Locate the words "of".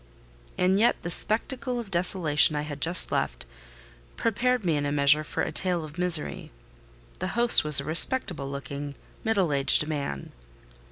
1.79-1.91, 5.83-5.99